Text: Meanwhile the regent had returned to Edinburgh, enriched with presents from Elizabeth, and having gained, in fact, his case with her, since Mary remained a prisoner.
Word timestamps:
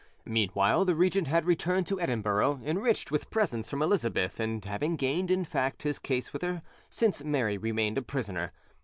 Meanwhile 0.25 0.85
the 0.85 0.95
regent 0.95 1.27
had 1.27 1.45
returned 1.45 1.85
to 1.85 2.01
Edinburgh, 2.01 2.61
enriched 2.65 3.11
with 3.11 3.29
presents 3.29 3.69
from 3.69 3.83
Elizabeth, 3.83 4.39
and 4.39 4.65
having 4.65 4.95
gained, 4.95 5.29
in 5.29 5.45
fact, 5.45 5.83
his 5.83 5.99
case 5.99 6.33
with 6.33 6.41
her, 6.41 6.63
since 6.89 7.23
Mary 7.23 7.59
remained 7.59 7.99
a 7.99 8.01
prisoner. 8.01 8.51